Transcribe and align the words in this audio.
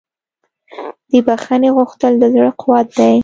د 1.11 1.13
بښنې 1.25 1.69
غوښتل 1.77 2.13
د 2.21 2.23
زړه 2.33 2.51
قوت 2.61 2.87
دی. 2.99 3.15